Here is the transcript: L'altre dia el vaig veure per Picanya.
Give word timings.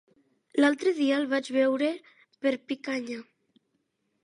L'altre 0.63 0.93
dia 0.99 1.19
el 1.23 1.27
vaig 1.35 1.51
veure 1.57 1.91
per 2.47 2.55
Picanya. 2.73 3.21